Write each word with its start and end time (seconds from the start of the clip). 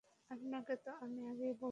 আপনাকে 0.31 0.73
তো 0.77 0.91
আমি 1.01 1.21
আগেই 1.27 1.53
বলছি। 1.55 1.69